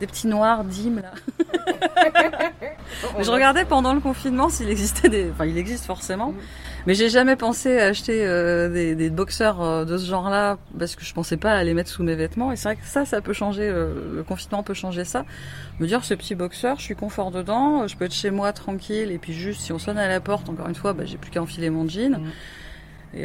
[0.00, 1.12] Des petits noirs dîmes là.
[3.20, 5.30] Je regardais pendant le confinement s'il existait des.
[5.30, 6.28] Enfin, il existe forcément.
[6.32, 6.38] Mhm.
[6.86, 10.94] Mais j'ai jamais pensé à acheter euh, des, des boxeurs euh, de ce genre-là parce
[10.94, 12.52] que je pensais pas à les mettre sous mes vêtements.
[12.52, 13.68] Et c'est vrai que ça, ça peut changer.
[13.68, 15.24] euh, le confinement peut changer ça.
[15.80, 17.88] Me dire, ce petit boxeur, je suis confort dedans.
[17.88, 19.10] Je peux être chez moi tranquille.
[19.10, 21.30] Et puis juste, si on sonne à la porte, encore une fois, bah, j'ai plus
[21.30, 22.18] qu'à enfiler mon jean.
[22.20, 22.30] Mhm.
[23.14, 23.24] Et,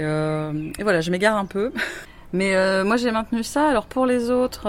[0.79, 1.71] et voilà, je m'égare un peu.
[2.34, 3.67] Mais moi, j'ai maintenu ça.
[3.67, 4.67] Alors pour les autres.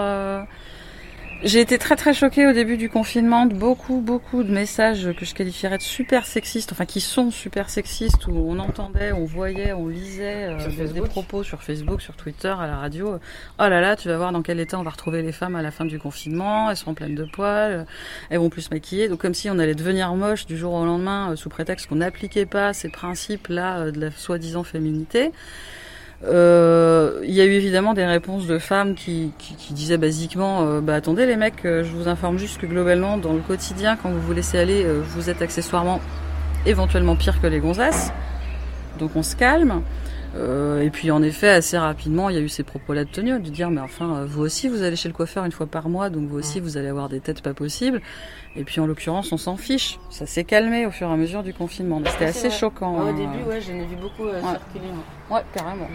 [1.45, 5.25] J'ai été très très choquée au début du confinement de beaucoup beaucoup de messages que
[5.25, 9.73] je qualifierais de super sexistes, enfin qui sont super sexistes, où on entendait, on voyait,
[9.73, 11.09] on lisait euh, des, Facebook.
[11.09, 13.19] propos sur Facebook, sur Twitter, à la radio.
[13.59, 15.61] Oh là là, tu vas voir dans quel état on va retrouver les femmes à
[15.61, 17.85] la fin du confinement, elles seront pleines de poils,
[18.29, 20.85] elles vont plus se maquiller, donc comme si on allait devenir moche du jour au
[20.85, 25.33] lendemain euh, sous prétexte qu'on n'appliquait pas ces principes-là euh, de la soi-disant féminité.
[26.25, 29.31] Euh, Il y a eu évidemment des réponses de femmes qui,
[29.71, 33.33] disaient basiquement euh, bah attendez les mecs, euh, je vous informe juste que globalement dans
[33.33, 35.99] le quotidien quand vous vous laissez aller, vous êtes accessoirement
[36.65, 38.11] éventuellement pire que les gonzesses.
[38.99, 39.81] Donc on se calme.
[40.35, 43.37] Euh, et puis en effet, assez rapidement, il y a eu ces propos-là de Tonio,
[43.37, 45.89] de dire mais enfin, euh, vous aussi, vous allez chez le coiffeur une fois par
[45.89, 48.01] mois, donc vous aussi, vous allez avoir des têtes pas possibles.
[48.55, 49.99] Et puis en l'occurrence, on s'en fiche.
[50.09, 52.01] Ça s'est calmé au fur et à mesure du confinement.
[52.05, 52.57] C'était assez vrai.
[52.57, 52.95] choquant.
[52.95, 53.13] Ouais, au hein.
[53.13, 54.49] début, ouais, j'en ai vu beaucoup euh, Ouais.
[54.51, 54.91] circuler.
[55.29, 55.37] moi.
[55.39, 55.87] Ouais, carrément.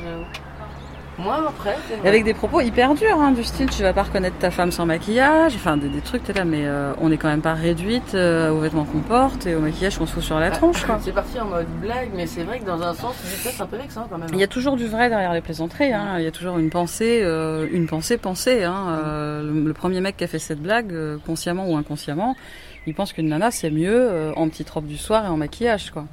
[1.19, 1.77] Moi, après.
[2.05, 4.87] Avec des propos hyper durs, hein, du style tu vas pas reconnaître ta femme sans
[4.87, 8.15] maquillage, enfin des, des trucs, t'es là, mais euh, on est quand même pas réduite
[8.15, 10.99] euh, aux vêtements qu'on porte et au maquillage qu'on se fout sur la tronche, quoi.
[11.03, 13.77] C'est parti en mode blague, mais c'est vrai que dans un sens, c'est un peu
[13.77, 14.29] vexant quand même.
[14.33, 16.15] Il y a toujours du vrai derrière les plaisanteries, hein.
[16.19, 18.63] il y a toujours une pensée, euh, une pensée pensée.
[18.63, 19.01] Hein.
[19.43, 20.95] Le, le premier mec qui a fait cette blague,
[21.27, 22.37] consciemment ou inconsciemment,
[22.87, 26.05] il pense qu'une nana c'est mieux en petite robe du soir et en maquillage, quoi.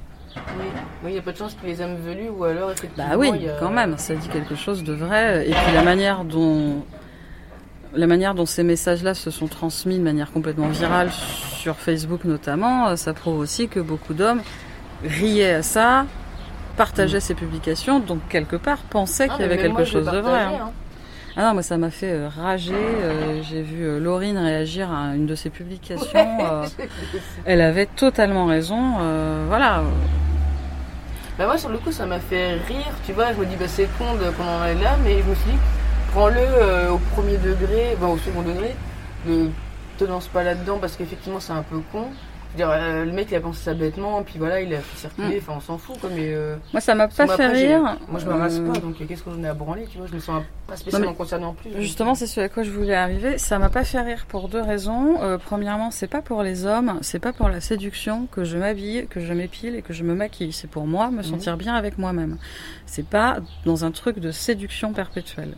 [0.58, 0.64] Oui,
[1.04, 3.08] oui, il y a pas de chance qu'il les aime velus ou alors effectivement.
[3.10, 5.46] Bah oui, a- quand même, ça dit quelque chose de vrai.
[5.48, 6.84] Et puis la manière dont
[7.94, 12.88] la manière dont ces messages-là se sont transmis de manière complètement virale sur Facebook notamment,
[12.88, 14.42] euh, ça prouve aussi que beaucoup d'hommes
[15.02, 16.04] riaient à ça,
[16.76, 20.18] partageaient ces publications, donc quelque part pensaient Ah, qu'il y avait moi, quelque chose de
[20.18, 20.42] vrai.
[20.42, 20.52] hein.
[20.66, 20.70] hein.
[21.38, 22.74] Ah non, moi ça m'a fait euh, rager.
[22.74, 26.08] euh, J'ai vu euh, Laurine réagir à une de ses publications.
[26.44, 26.66] euh,
[27.44, 28.94] elle avait totalement raison.
[29.00, 29.82] euh, voilà.
[31.38, 33.68] Bah moi sur le coup ça m'a fait rire, tu vois, je me dis bah
[33.68, 35.58] c'est con de- qu'on en est là, mais je me suis dit
[36.12, 38.74] prends-le euh, au premier degré, bah, au second degré,
[39.26, 39.48] ne
[39.98, 42.06] te lance pas là-dedans parce qu'effectivement c'est un peu con.
[42.56, 45.38] Dire, euh, le mec il a pensé ça bêtement, puis voilà il a fait circuler,
[45.42, 47.98] enfin on s'en fout quoi, mais euh, Moi ça m'a pas fait après, rire.
[48.08, 50.06] Moi je me rase Euh, pas, donc qu'est-ce que j'en ai à branler, tu vois,
[50.06, 51.70] je me sens pas spécialement concernée en plus.
[51.78, 53.38] Justement, c'est ce à quoi je voulais arriver.
[53.38, 55.20] Ça m'a pas fait rire pour deux raisons.
[55.22, 59.06] Euh, premièrement, c'est pas pour les hommes, c'est pas pour la séduction que je m'habille,
[59.08, 60.52] que je m'épile et que je me maquille.
[60.52, 62.38] C'est pour moi me sentir bien avec moi-même.
[62.86, 65.54] C'est pas dans un truc de séduction perpétuelle.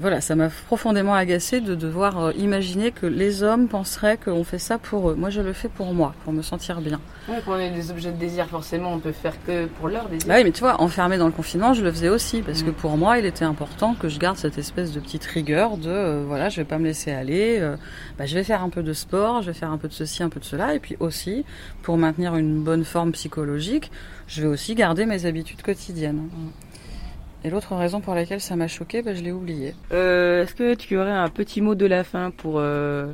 [0.00, 4.58] Voilà, ça m'a profondément agacé de devoir euh, imaginer que les hommes penseraient qu'on fait
[4.58, 5.14] ça pour eux.
[5.14, 6.98] Moi, je le fais pour moi, pour me sentir bien.
[7.28, 10.08] Ouais, quand on est des objets de désir, forcément on peut faire que pour leur
[10.08, 10.26] désir.
[10.26, 12.66] Bah oui, mais tu vois, enfermé dans le confinement, je le faisais aussi parce Mm.
[12.66, 15.90] que pour moi, il était important que je garde cette espèce de petite rigueur de
[15.90, 17.76] euh, voilà, je vais pas me laisser aller, euh,
[18.18, 20.22] bah, je vais faire un peu de sport, je vais faire un peu de ceci,
[20.22, 21.44] un peu de cela, et puis aussi
[21.82, 23.90] pour maintenir une bonne forme psychologique,
[24.28, 26.28] je vais aussi garder mes habitudes quotidiennes.
[27.44, 29.74] Et l'autre raison pour laquelle ça m'a choqué, bah, je l'ai oublié.
[29.92, 33.12] Euh, Est-ce que tu aurais un petit mot de la fin pour, euh,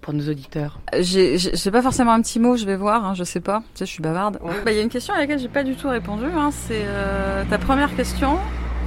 [0.00, 0.80] pour nos auditeurs?
[1.00, 1.36] J'ai
[1.70, 3.90] pas forcément un petit mot, je vais voir, hein, je sais pas, tu sais, je
[3.90, 4.38] suis bavarde.
[4.42, 4.54] Ouais.
[4.64, 6.82] Bah, Il y a une question à laquelle j'ai pas du tout répondu, hein, c'est
[6.84, 8.38] euh, ta première question.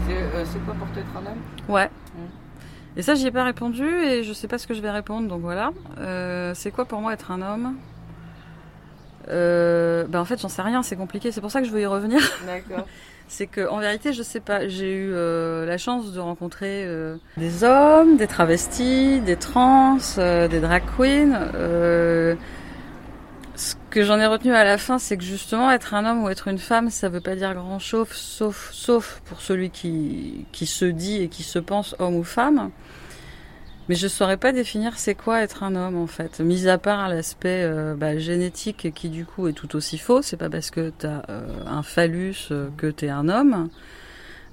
[0.07, 1.39] C'est euh, c'est quoi pour toi être un homme?
[1.69, 1.89] Ouais.
[2.97, 5.27] Et ça, j'y ai pas répondu et je sais pas ce que je vais répondre,
[5.27, 5.71] donc voilà.
[5.99, 7.75] Euh, c'est quoi pour moi être un homme?
[9.29, 11.31] Euh, ben en fait, j'en sais rien, c'est compliqué.
[11.31, 12.19] C'est pour ça que je veux y revenir.
[12.45, 12.87] D'accord.
[13.27, 14.67] C'est que en vérité, je sais pas.
[14.67, 20.47] J'ai eu euh, la chance de rencontrer euh, des hommes, des travestis, des trans, euh,
[20.47, 21.49] des drag queens.
[23.55, 26.29] Ce que j'en ai retenu à la fin, c'est que justement, être un homme ou
[26.29, 30.65] être une femme, ça veut pas dire grand chose, sauf, sauf pour celui qui, qui
[30.65, 32.71] se dit et qui se pense homme ou femme.
[33.87, 37.07] Mais je saurais pas définir c'est quoi être un homme en fait, mis à part
[37.07, 40.23] l'aspect euh, bah, génétique qui du coup est tout aussi faux.
[40.23, 43.69] C'est pas parce que t'as euh, un phallus euh, que t'es un homme.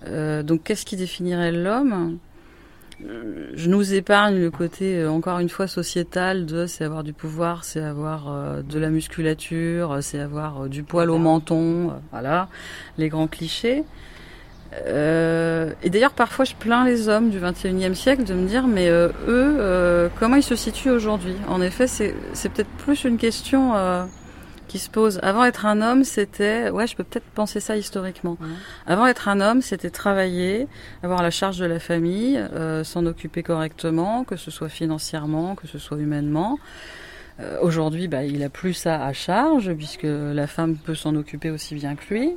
[0.07, 2.19] Euh, donc qu'est-ce qui définirait l'homme?
[3.55, 7.81] Je nous épargne le côté encore une fois sociétal de c'est avoir du pouvoir, c'est
[7.81, 12.49] avoir de la musculature, c'est avoir du poil au menton, voilà,
[12.99, 13.83] les grands clichés.
[14.87, 18.89] Euh, et d'ailleurs, parfois, je plains les hommes du 21e siècle de me dire, mais
[18.89, 21.37] euh, eux, euh, comment ils se situent aujourd'hui?
[21.49, 22.15] En effet, c'est
[22.49, 23.75] peut-être plus une question
[24.69, 25.21] qui se pose.
[25.23, 26.71] Avant, être un homme, c'était...
[26.71, 28.39] Ouais, je peux peut-être penser ça historiquement.
[28.87, 30.67] Avant, être un homme, c'était travailler,
[31.03, 32.43] avoir la charge de la famille,
[32.85, 36.59] s'en occuper correctement, que ce soit financièrement, que ce soit humainement.
[37.61, 41.75] Aujourd'hui, bah, il a plus ça à charge, puisque la femme peut s'en occuper aussi
[41.75, 42.33] bien que lui.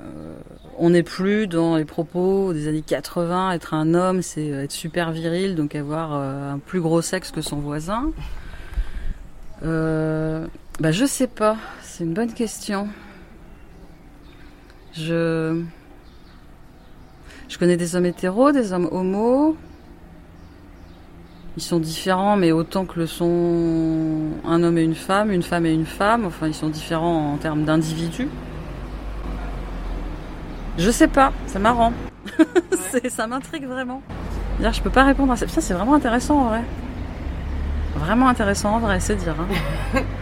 [0.00, 0.36] Euh,
[0.78, 3.52] on n'est plus dans les propos des années 80.
[3.52, 7.40] Être un homme, c'est être super viril, donc avoir euh, un plus gros sexe que
[7.40, 8.12] son voisin.
[9.62, 10.46] Euh,
[10.80, 11.56] bah, je sais pas.
[11.82, 12.88] C'est une bonne question.
[14.92, 15.62] Je.
[17.48, 19.56] Je connais des hommes hétéros, des hommes homos.
[21.56, 25.64] ils sont différents, mais autant que le sont un homme et une femme, une femme
[25.64, 26.24] et une femme.
[26.26, 28.28] Enfin, ils sont différents en termes d'individus.
[30.78, 31.92] Je sais pas, c'est marrant.
[33.08, 34.02] ça m'intrigue vraiment.
[34.60, 35.48] Dire, je peux pas répondre à ça.
[35.48, 36.62] Ça, c'est vraiment intéressant en vrai.
[37.96, 39.36] Vraiment intéressant en vrai, c'est dire.
[39.38, 40.00] Hein.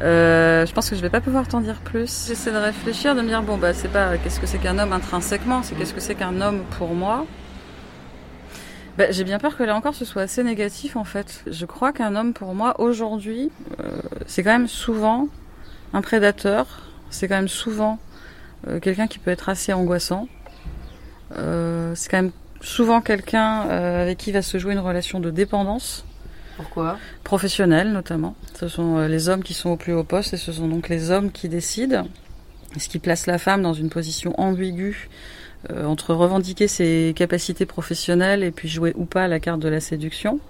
[0.00, 2.26] Euh, je pense que je vais pas pouvoir t'en dire plus.
[2.26, 4.92] J'essaie de réfléchir, de me dire bon bah c'est pas qu'est-ce que c'est qu'un homme
[4.92, 7.24] intrinsèquement, c'est qu'est-ce que c'est qu'un homme pour moi?
[8.98, 11.44] Bah, j'ai bien peur que là encore ce soit assez négatif en fait.
[11.46, 15.28] Je crois qu'un homme pour moi aujourd'hui, euh, c'est quand même souvent
[15.92, 16.66] un prédateur,
[17.10, 18.00] c'est quand même souvent
[18.66, 20.28] euh, quelqu'un qui peut être assez angoissant.
[21.36, 26.04] Euh, c'est quand même souvent quelqu'un avec qui va se jouer une relation de dépendance.
[26.56, 26.98] Pourquoi?
[27.24, 28.36] Professionnelle notamment.
[28.54, 31.10] Ce sont les hommes qui sont au plus haut poste et ce sont donc les
[31.10, 32.06] hommes qui décident.
[32.78, 35.08] Ce qui place la femme dans une position ambiguë
[35.70, 39.78] euh, entre revendiquer ses capacités professionnelles et puis jouer ou pas la carte de la
[39.78, 40.40] séduction.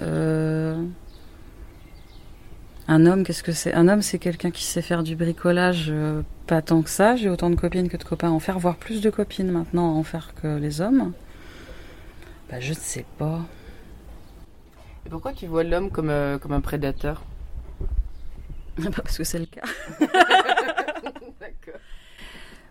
[0.00, 0.80] Euh,
[2.88, 3.74] un homme, qu'est-ce que c'est?
[3.74, 7.16] Un homme, c'est quelqu'un qui sait faire du bricolage, euh, pas tant que ça.
[7.16, 9.94] J'ai autant de copines que de copains à en faire, voire plus de copines maintenant
[9.94, 11.12] à en faire que les hommes.
[12.50, 13.40] Bah, je ne sais pas.
[15.06, 17.22] Et pourquoi tu vois l'homme comme, comme un prédateur?
[18.96, 19.62] Parce que c'est le cas.
[21.40, 21.80] D'accord.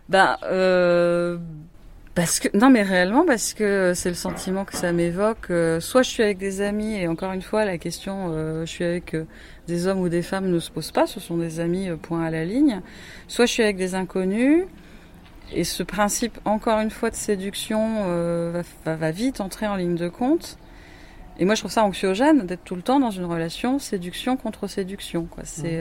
[0.08, 1.38] Ben, euh,
[2.18, 5.50] parce que non, mais réellement parce que c'est le sentiment que ça m'évoque.
[5.50, 8.70] Euh, soit je suis avec des amis et encore une fois la question, euh, je
[8.70, 9.24] suis avec euh,
[9.68, 11.06] des hommes ou des femmes ne se pose pas.
[11.06, 12.80] Ce sont des amis point à la ligne.
[13.28, 14.64] Soit je suis avec des inconnus.
[15.52, 18.04] Et ce principe, encore une fois, de séduction
[18.52, 20.58] va, va, va, vite entrer en ligne de compte.
[21.38, 24.66] Et moi, je trouve ça anxiogène d'être tout le temps dans une relation séduction contre
[24.66, 25.24] séduction.
[25.24, 25.44] Quoi.
[25.46, 25.80] C'est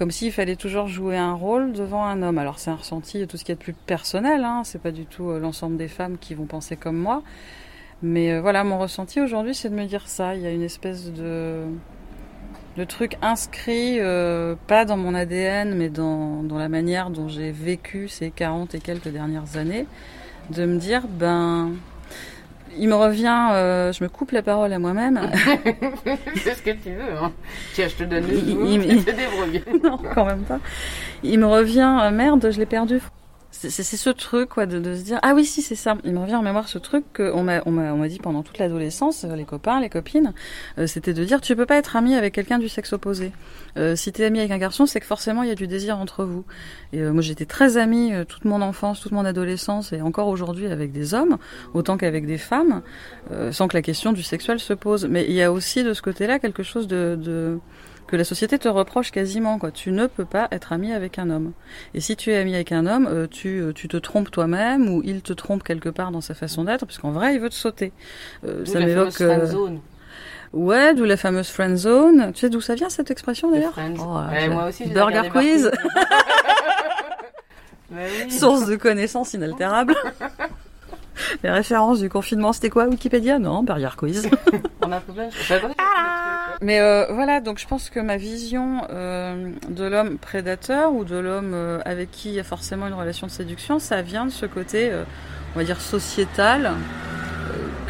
[0.00, 2.38] comme s'il fallait toujours jouer un rôle devant un homme.
[2.38, 5.04] Alors c'est un ressenti, tout ce qui est de plus personnel, hein, c'est pas du
[5.04, 7.22] tout euh, l'ensemble des femmes qui vont penser comme moi.
[8.00, 10.34] Mais euh, voilà, mon ressenti aujourd'hui, c'est de me dire ça.
[10.34, 11.64] Il y a une espèce de,
[12.76, 17.50] de truc inscrit, euh, pas dans mon ADN, mais dans, dans la manière dont j'ai
[17.50, 19.86] vécu ces 40 et quelques dernières années,
[20.50, 21.72] de me dire, ben,
[22.78, 25.20] il me revient, euh, je me coupe la parole à moi-même.
[26.36, 27.16] c'est ce que tu veux.
[27.20, 27.32] Hein.
[27.74, 29.04] Tiens, je te donne le il, il,
[29.74, 29.80] il...
[29.82, 30.60] non, quand même pas.
[31.22, 33.00] Il me revient, euh, merde, je l'ai perdu
[33.52, 35.96] c'est ce truc quoi de, de, se dire ah oui si c'est ça.
[36.04, 39.24] Il me revient en mémoire ce truc qu'on m'a on m'a dit pendant toute l'adolescence
[39.24, 40.32] euh, les copains les copines
[40.78, 43.32] euh, c'était de dire tu peux pas être ami avec quelqu'un du sexe opposé.
[43.76, 45.98] Euh, si t'es ami avec un garçon c'est que forcément il y a du désir
[45.98, 46.44] entre vous.
[46.92, 50.92] Et moi j'étais très amie toute mon enfance toute mon adolescence et encore aujourd'hui avec
[50.92, 51.36] des hommes
[51.74, 52.82] autant qu'avec des femmes
[53.50, 55.06] sans que la question du sexuel se pose.
[55.06, 57.58] Mais il y a aussi de ce côté là quelque chose de, de
[58.06, 59.58] que la société te reproche quasiment.
[59.58, 59.70] Quoi.
[59.70, 61.52] Tu ne peux pas être ami avec un homme.
[61.94, 64.88] Et si tu es ami avec un homme, euh, tu, euh, tu te trompes toi-même
[64.88, 67.50] ou il te trompe quelque part dans sa façon d'être, parce qu'en vrai, il veut
[67.50, 67.92] te sauter.
[68.44, 69.12] Euh, ça m'évoque.
[69.12, 69.80] Zone.
[70.52, 72.32] Ouais, d'où la fameuse friend zone.
[72.32, 74.18] Tu sais d'où ça vient cette expression d'ailleurs oh,
[74.50, 74.86] Moi aussi.
[74.86, 75.70] Burger quiz.
[78.28, 79.94] Source de connaissances inaltérables.
[81.42, 83.38] Les références du confinement, c'était quoi Wikipédia?
[83.38, 84.28] Non, Burger Quiz.
[84.82, 85.28] On a plein.
[86.62, 91.16] Mais euh, voilà, donc je pense que ma vision euh, de l'homme prédateur ou de
[91.16, 94.30] l'homme euh, avec qui il y a forcément une relation de séduction, ça vient de
[94.30, 94.92] ce côté,
[95.54, 96.72] on va dire sociétal,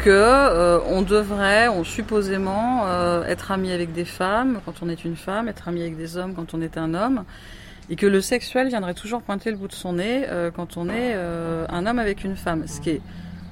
[0.03, 2.85] que on devrait, on supposément
[3.27, 6.33] être ami avec des femmes quand on est une femme, être ami avec des hommes
[6.33, 7.23] quand on est un homme
[7.91, 10.25] et que le sexuel viendrait toujours pointer le bout de son nez
[10.55, 13.01] quand on est un homme avec une femme, ce qui est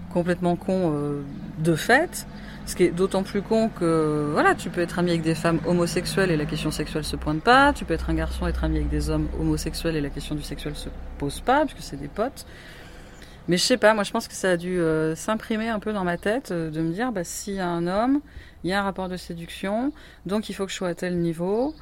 [0.10, 1.21] complètement con euh,
[1.60, 2.28] de fait.
[2.65, 5.60] Ce qui est d'autant plus con que voilà, tu peux être ami avec des femmes
[5.65, 7.73] homosexuelles et la question sexuelle se pointe pas.
[7.73, 10.43] Tu peux être un garçon être ami avec des hommes homosexuels et la question du
[10.43, 12.45] sexuel se pose pas puisque c'est des potes.
[13.47, 15.93] Mais je sais pas, moi je pense que ça a dû euh, s'imprimer un peu
[15.93, 18.21] dans ma tête euh, de me dire bah s'il y a un homme,
[18.63, 19.91] il y a un rapport de séduction,
[20.28, 21.73] donc il faut que je sois à tel niveau.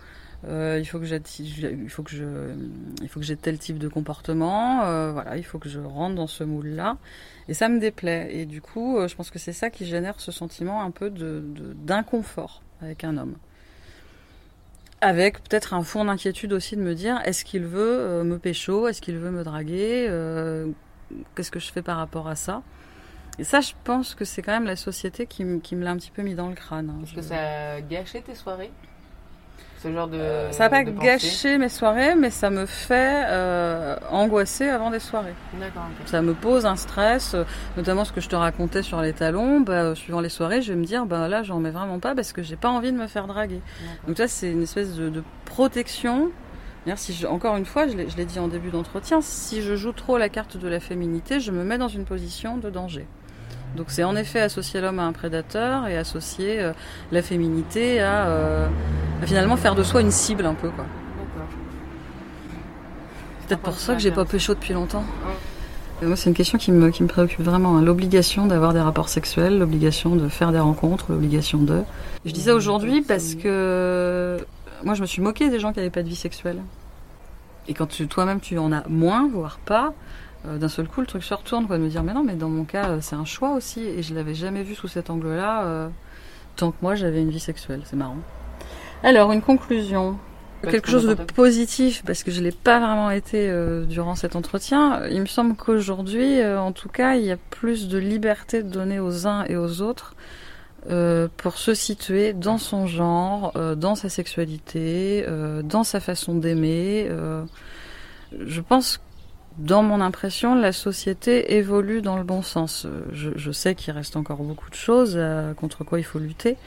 [0.45, 2.25] Il faut que j'ai, il faut que je,
[3.01, 5.11] il faut que j'ai tel type de comportement.
[5.11, 6.97] voilà, il faut que je rentre dans ce moule-là.
[7.47, 8.29] Et ça me déplaît.
[8.35, 11.09] Et du coup, euh, je pense que c'est ça qui génère ce sentiment un peu
[11.09, 11.43] de,
[11.75, 13.37] d'inconfort avec un homme.
[14.99, 18.87] Avec peut-être un fond d'inquiétude aussi de me dire est-ce qu'il veut euh, me pécho?
[18.87, 20.07] Est-ce qu'il veut me draguer?
[20.09, 20.67] Euh,
[21.35, 22.63] Qu'est-ce que je fais par rapport à ça?
[23.39, 25.97] Et ça, je pense que c'est quand même la société qui, qui me l'a un
[25.97, 26.89] petit peu mis dans le crâne.
[26.89, 27.03] Hein.
[27.03, 28.71] Est-ce que ça a gâché tes soirées?
[29.81, 30.17] Ce genre de.
[30.17, 34.99] Euh, ça n'a pas gâché mes soirées, mais ça me fait euh, angoisser avant des
[34.99, 35.35] soirées.
[35.59, 35.83] D'accord.
[36.05, 37.43] Ça me pose un stress, euh,
[37.77, 39.61] notamment ce que je te racontais sur les talons.
[39.61, 42.33] Bah, suivant les soirées, je vais me dire, bah là, j'en mets vraiment pas parce
[42.33, 43.61] que j'ai pas envie de me faire draguer.
[44.07, 46.31] Donc ça, c'est une espèce de, protection.
[46.95, 50.17] Si je, encore une fois, je l'ai dit en début d'entretien, si je joue trop
[50.17, 53.05] la carte de la féminité, je me mets dans une position de danger.
[53.75, 56.73] Donc c'est en effet associer l'homme à un prédateur et associer euh,
[57.11, 58.67] la féminité à, euh,
[59.21, 60.85] à, finalement faire de soi une cible un peu quoi.
[63.47, 65.05] Peut-être pour ça que j'ai pas pécho depuis longtemps.
[66.01, 67.77] Moi, c'est une question qui me, qui me préoccupe vraiment.
[67.77, 67.81] Hein.
[67.81, 71.81] L'obligation d'avoir des rapports sexuels, l'obligation de faire des rencontres, l'obligation de.
[72.25, 74.37] Je dis ça aujourd'hui parce que
[74.83, 76.59] moi, je me suis moquée des gens qui n'avaient pas de vie sexuelle.
[77.67, 79.93] Et quand toi-même, tu en as moins, voire pas,
[80.47, 82.35] euh, d'un seul coup, le truc se retourne, quoi, de me dire, mais non, mais
[82.35, 83.81] dans mon cas, euh, c'est un choix aussi.
[83.81, 85.89] Et je l'avais jamais vu sous cet angle-là, euh,
[86.55, 87.81] tant que moi, j'avais une vie sexuelle.
[87.85, 88.17] C'est marrant.
[89.03, 90.17] Alors, une conclusion
[90.63, 95.05] quelque chose de positif parce que je l'ai pas vraiment été euh, durant cet entretien.
[95.07, 98.99] Il me semble qu'aujourd'hui, en tout cas, il y a plus de liberté de donner
[98.99, 100.15] aux uns et aux autres
[100.89, 105.25] euh, pour se situer dans son genre, dans sa sexualité,
[105.63, 107.07] dans sa façon d'aimer.
[108.31, 108.99] je pense
[109.57, 112.85] dans mon impression, la société évolue dans le bon sens.
[112.85, 116.57] Euh, je, sais qu'il reste encore beaucoup de choses euh, contre quoi il faut lutter.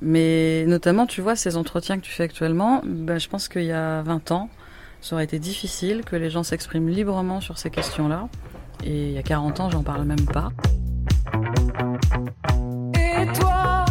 [0.00, 3.72] Mais notamment, tu vois, ces entretiens que tu fais actuellement, ben, je pense qu'il y
[3.72, 4.48] a 20 ans,
[5.00, 8.28] ça aurait été difficile que les gens s'expriment librement sur ces questions-là.
[8.84, 10.50] Et il y a 40 ans, j'en parle même pas.
[12.94, 13.84] Et toi,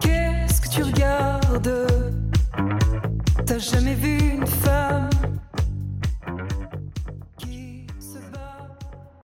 [0.00, 1.86] qu'est-ce que tu regardes?
[3.44, 5.10] T'as jamais vu une femme